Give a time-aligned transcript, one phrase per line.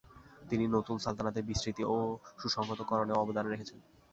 [0.49, 1.95] তিনি নতুন সালতানাতের বিস্তৃতি ও
[2.37, 3.79] সুসংহতকরণেও অবদান রেখেছেন।